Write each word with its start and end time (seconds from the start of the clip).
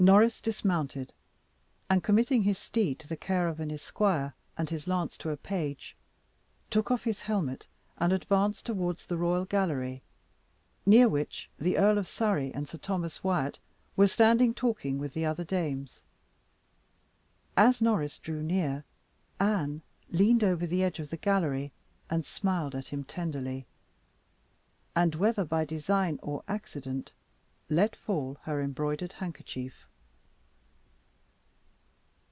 Norris 0.03 0.41
dismounted, 0.41 1.13
and 1.87 2.03
committing 2.03 2.41
his 2.41 2.57
steed 2.57 2.97
to 2.97 3.07
the 3.07 3.15
care 3.15 3.47
of 3.47 3.59
an 3.59 3.69
esquire, 3.69 4.33
and 4.57 4.67
his 4.67 4.87
lance 4.87 5.15
to 5.19 5.29
a 5.29 5.37
page, 5.37 5.95
took 6.71 6.89
off 6.89 7.03
his 7.03 7.21
helmet 7.21 7.67
and 7.99 8.11
advanced 8.11 8.65
towards 8.65 9.05
the 9.05 9.15
royal 9.15 9.45
gallery, 9.45 10.01
near 10.87 11.07
which 11.07 11.51
the 11.59 11.77
Earl 11.77 11.99
of 11.99 12.07
Surrey 12.07 12.51
and 12.51 12.67
Sir 12.67 12.79
Thomas 12.79 13.23
Wyat 13.23 13.59
were 13.95 14.07
standing 14.07 14.55
talking 14.55 14.97
with 14.97 15.13
the 15.13 15.23
other 15.23 15.43
dames. 15.43 16.01
As 17.55 17.79
Norris 17.79 18.17
drew 18.17 18.41
near, 18.41 18.83
Anne 19.39 19.83
leaned 20.09 20.43
over 20.43 20.65
the 20.65 20.81
edge 20.83 20.97
of 20.97 21.11
the 21.11 21.15
gallery, 21.17 21.71
and 22.09 22.25
smiled 22.25 22.73
at 22.73 22.87
him 22.87 23.03
tenderly, 23.03 23.67
and, 24.95 25.13
whether 25.13 25.45
by 25.45 25.63
design 25.63 26.17
or 26.23 26.43
accident, 26.47 27.11
let 27.69 27.95
fall 27.95 28.39
her 28.45 28.59
embroidered 28.63 29.13
handkerchief. 29.13 29.85